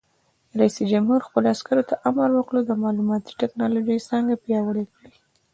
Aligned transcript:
رئیس 0.59 0.77
جمهور 0.91 1.19
خپلو 1.27 1.47
عسکرو 1.55 1.87
ته 1.89 1.95
امر 2.09 2.29
وکړ؛ 2.35 2.55
د 2.65 2.71
معلوماتي 2.83 3.33
تکنالوژۍ 3.41 3.99
څانګه 4.09 4.35
پیاوړې 4.43 4.85
کړئ! 4.95 5.11